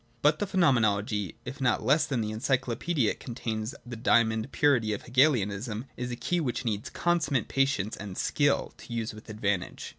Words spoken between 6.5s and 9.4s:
needs consummate patience and skill to use with